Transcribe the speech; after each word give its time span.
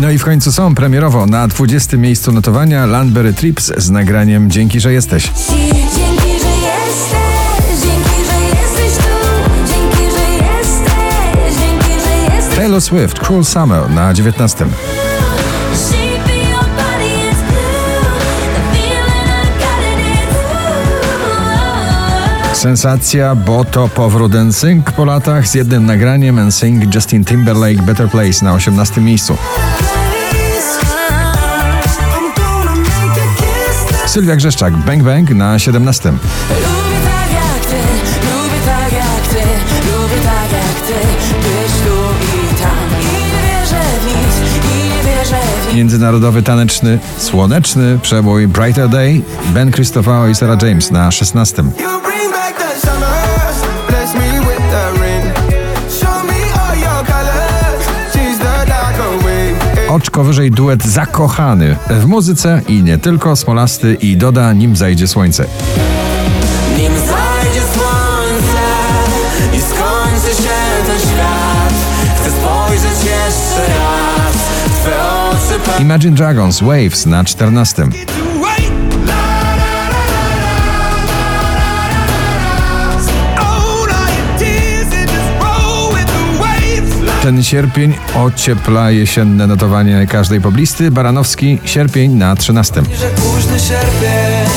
No 0.00 0.10
i 0.10 0.18
w 0.18 0.24
końcu 0.24 0.52
są 0.52 0.74
premierowo. 0.74 1.26
Na 1.26 1.48
20 1.48 1.96
miejscu 1.96 2.32
notowania 2.32 2.86
Landberry 2.86 3.32
Trips 3.32 3.72
z 3.76 3.90
nagraniem 3.90 4.50
Dzięki, 4.50 4.80
że 4.80 4.92
jesteś. 4.92 5.32
Taylor 12.56 12.82
Swift, 12.82 13.18
Cruel 13.18 13.44
Summer 13.44 13.90
na 13.90 14.14
19. 14.14 14.66
Sensacja, 22.58 23.34
bo 23.34 23.64
to 23.64 23.88
powrót 23.88 24.32
NSYNC 24.32 24.92
po 24.92 25.04
latach 25.04 25.48
z 25.48 25.54
jednym 25.54 25.86
nagraniem 25.86 26.46
NSYNC 26.46 26.94
Justin 26.94 27.24
Timberlake 27.24 27.82
Better 27.82 28.10
Place 28.10 28.44
na 28.44 28.54
18 28.54 29.00
miejscu. 29.00 29.36
Sylwia 34.06 34.36
Grzeszczak, 34.36 34.76
Bang 34.76 35.02
Bang 35.02 35.30
na 35.30 35.58
17. 35.58 36.12
Międzynarodowy 45.74 46.42
taneczny, 46.42 46.98
słoneczny 47.18 47.98
przebój 48.02 48.48
Brighter 48.48 48.88
Day 48.88 49.22
Ben 49.54 49.70
Cristofao 49.72 50.28
i 50.28 50.34
Sarah 50.34 50.62
James 50.62 50.90
na 50.90 51.10
16. 51.10 51.62
You 51.62 51.70
bring 51.70 52.32
back 52.32 52.58
the 52.58 52.80
summer, 52.80 53.08
bless 53.88 54.14
me 54.14 54.40
with 54.40 54.70
the 54.70 55.00
rain. 55.00 55.32
Show 56.00 56.24
me 56.24 56.60
all 56.60 56.78
your 56.78 57.06
colors, 57.06 57.86
chase 58.12 58.38
the 58.38 58.66
dark 58.66 58.96
away. 59.00 59.54
Oczko 59.88 60.24
wyżej 60.24 60.50
duet 60.50 60.84
zakochany 60.84 61.76
w 61.90 62.06
muzyce 62.06 62.62
i 62.68 62.82
nie 62.82 62.98
tylko 62.98 63.36
Smolasty 63.36 63.94
i 63.94 64.16
doda 64.16 64.52
nim 64.52 64.76
zajdzie 64.76 65.08
słońce. 65.08 65.44
Nim 66.78 66.92
zajdzie 66.92 67.60
słońce 67.74 68.64
i 69.52 69.60
skończy 69.60 70.42
się 70.42 70.58
ten 70.86 70.98
świat 71.00 71.74
Chcę 72.16 72.30
spojrzeć 72.30 73.04
jeszcze 73.04 73.74
raz 73.74 73.97
Imagine 75.80 76.14
Dragons 76.14 76.62
Waves 76.62 77.06
na 77.06 77.24
14. 77.24 77.90
Wait, 78.40 78.68
la 79.06 79.14
la 79.14 79.56
la 79.56 79.88
la 79.88 80.08
Own 83.40 83.90
all 83.90 84.08
your 84.16 84.38
tears 84.38 84.92
and 84.92 85.08
just 85.08 85.30
roll 85.40 85.92
with 85.94 86.06
the 86.06 86.42
waves. 86.42 87.22
Ten 87.22 87.42
sierpień 87.42 87.94
ociepla 88.14 88.90
jesienne 88.90 89.46
notowanie 89.46 90.06
każdej 90.06 90.40
poblisty. 90.40 90.90
Baranowski 90.90 91.58
sierpień 91.64 92.12
na 92.12 92.36
13. 92.36 92.82
że 93.00 93.10
późny 93.10 93.60
sierpień 93.60 94.48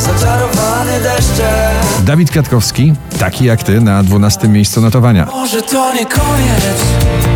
Zaczarowany 0.00 1.00
deszczem 1.00 2.04
Dawid 2.04 2.30
Kwiatkowski, 2.30 2.92
taki 3.18 3.44
jak 3.44 3.62
ty, 3.62 3.80
na 3.80 4.02
12 4.02 4.48
miejscu 4.48 4.80
notowania. 4.80 5.26
Może 5.26 5.62
to 5.62 5.94
nie 5.94 6.06
koniec 6.06 7.35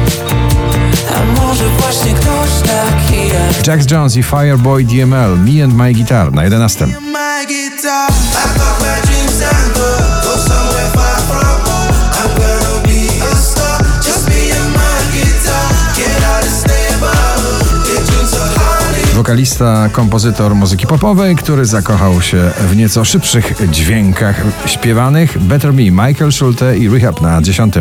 A 1.20 1.40
może 1.40 1.64
właśnie 1.78 2.14
ktoś 2.14 2.50
taki 2.60 3.28
jak 3.28 3.66
Jax 3.66 3.90
Jones 3.90 4.16
i 4.16 4.22
Fireboy 4.22 4.84
DML, 4.84 5.36
Me 5.36 5.64
and 5.64 5.74
My 5.74 5.92
Guitar 5.92 6.32
na 6.32 6.44
11. 6.44 6.86
My 6.86 7.46
guitar. 7.46 8.10
I 8.10 8.58
got 8.58 8.80
my 8.80 9.06
dreams 9.06 9.42
and 9.42 9.74
go, 9.74 9.80
go 10.22 10.38
somewhere 10.38 10.90
far 10.92 11.20
from 11.20 11.72
home. 11.72 11.94
I'm 12.12 12.38
gonna 12.38 12.82
be 12.82 13.24
a 13.32 13.36
star, 13.36 13.84
just 14.04 14.28
me 14.28 14.56
and 14.60 14.72
my 14.72 15.12
guitar. 15.12 15.94
Get 15.96 16.24
out 16.24 16.44
and 16.44 16.52
stay 16.52 16.94
above. 16.94 17.94
Get 17.94 18.06
dreams 18.06 18.30
so 18.30 18.38
honey. 18.38 19.14
Wokalista, 19.14 19.88
kompozytor 19.92 20.54
muzyki 20.54 20.86
popowej, 20.86 21.36
który 21.36 21.64
zakochał 21.64 22.22
się 22.22 22.50
w 22.70 22.76
nieco 22.76 23.04
szybszych 23.04 23.52
dźwiękach 23.70 24.42
śpiewanych. 24.66 25.38
Better 25.38 25.72
Me, 25.72 26.06
Michael 26.08 26.32
Schulte 26.32 26.78
i 26.78 26.88
Rehab 26.88 27.20
na 27.20 27.42
10. 27.42 27.74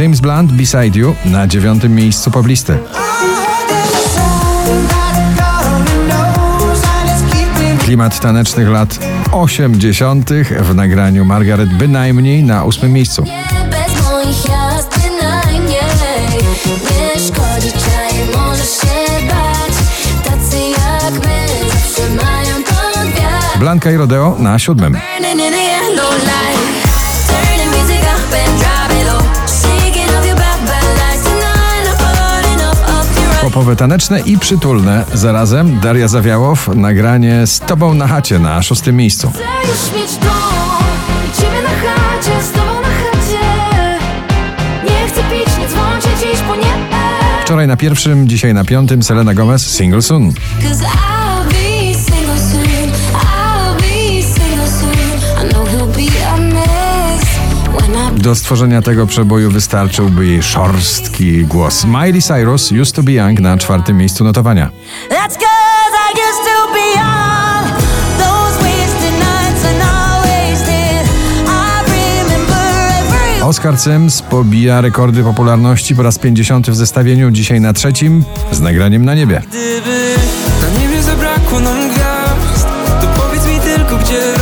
James 0.00 0.20
Blunt, 0.20 0.52
Beside 0.52 0.98
You 0.98 1.14
na 1.24 1.46
9 1.46 1.84
miejscu 1.88 2.30
poblisty. 2.30 2.78
Klimat 7.78 8.20
tanecznych 8.20 8.68
lat 8.68 8.98
80. 9.32 10.30
w 10.60 10.74
nagraniu 10.74 11.24
Margaret 11.24 11.74
bynajmniej 11.74 12.42
na 12.42 12.64
8 12.64 12.92
miejscu. 12.92 13.22
Nie 13.24 13.44
bez 13.70 14.10
moich 14.10 14.44
jazd 14.48 14.98
bynajmniej 14.98 15.80
Popowe 33.50 33.76
taneczne 33.76 34.20
i 34.20 34.38
przytulne. 34.38 35.04
Zarazem 35.14 35.80
Daria 35.80 36.08
Zawiałow, 36.08 36.68
nagranie 36.68 37.46
z 37.46 37.58
Tobą 37.58 37.94
na 37.94 38.06
chacie 38.06 38.38
na 38.38 38.62
6 38.62 38.86
miejscu. 38.92 39.30
Chcę 39.30 39.42
już 39.42 40.00
mieć 40.00 40.16
dom 40.16 40.84
ciebie 41.36 41.62
na 41.62 41.68
chacie, 41.68 42.42
z 42.42 42.52
tobą 42.52 42.80
na 42.80 42.88
chacie 42.88 43.98
Nie 44.84 45.08
chcę 45.08 45.22
pić, 45.22 45.58
nie 45.58 45.68
dziś, 46.26 46.40
bo 46.48 46.56
nie 46.56 46.88
Wczoraj 47.44 47.66
na 47.66 47.76
pierwszym, 47.76 48.28
dzisiaj 48.28 48.54
na 48.54 48.64
piątym 48.64 49.02
Selena 49.02 49.34
Gomez, 49.34 49.76
Single 49.76 50.02
Soon. 50.02 50.32
Do 58.20 58.34
stworzenia 58.34 58.82
tego 58.82 59.06
przeboju 59.06 59.50
wystarczyłby 59.50 60.26
jej 60.26 60.42
szorstki 60.42 61.44
głos. 61.44 61.84
Miley 61.84 62.22
Cyrus, 62.22 62.72
Used 62.72 62.94
to 62.94 63.02
be 63.02 63.12
Young 63.12 63.40
na 63.40 63.58
czwartym 63.58 63.96
miejscu 63.96 64.24
notowania. 64.24 64.70
Oscar 73.42 73.78
Sims 73.78 74.22
pobija 74.22 74.80
rekordy 74.80 75.22
popularności 75.22 75.96
po 75.96 76.02
raz 76.02 76.18
50 76.18 76.70
w 76.70 76.74
zestawieniu, 76.74 77.30
dzisiaj 77.30 77.60
na 77.60 77.72
trzecim 77.72 78.24
z 78.52 78.60
nagraniem 78.60 79.04
na 79.04 79.14
niebie. 79.14 79.42
Gdyby 79.48 80.14
na 80.62 80.80
niebie 80.80 81.02
zabrakło 81.02 81.60
nam 81.60 81.88
gwiazd 81.88 82.68
To 83.00 83.22
powiedz 83.22 83.46
mi 83.46 83.60
tylko 83.60 83.96
gdzie 83.96 84.39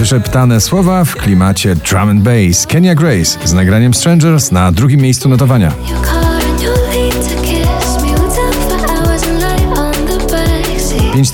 Wyszeptane 0.00 0.60
słowa 0.60 1.04
w 1.04 1.16
klimacie 1.16 1.76
drum 1.76 2.08
and 2.08 2.22
bass. 2.22 2.66
Kenya 2.66 2.94
Grace 2.94 3.38
z 3.44 3.52
nagraniem 3.52 3.94
Strangers 3.94 4.52
na 4.52 4.72
drugim 4.72 5.00
miejscu 5.00 5.28
notowania. 5.28 5.72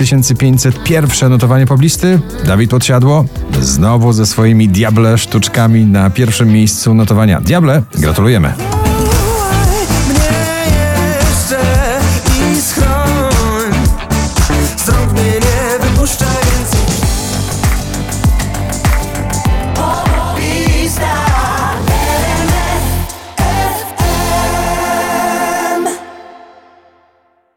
5501 0.08 1.30
notowanie 1.30 1.66
poblisty. 1.66 2.20
Dawid 2.44 2.70
Podsiadło 2.70 3.24
znowu 3.60 4.12
ze 4.12 4.26
swoimi 4.26 4.68
Diable 4.68 5.18
sztuczkami 5.18 5.84
na 5.84 6.10
pierwszym 6.10 6.52
miejscu 6.52 6.94
notowania. 6.94 7.40
Diable, 7.40 7.82
gratulujemy. 7.94 8.52